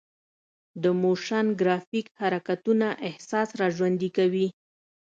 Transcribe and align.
د 0.81 0.83
موشن 1.01 1.45
ګرافیک 1.59 2.07
حرکتونه 2.21 2.87
احساس 3.09 3.49
راژوندي 3.61 4.09
کوي. 4.17 4.47